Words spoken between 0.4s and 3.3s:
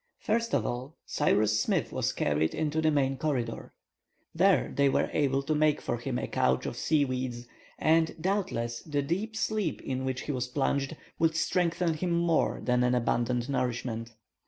of all, Cyrus Smith was carried into the main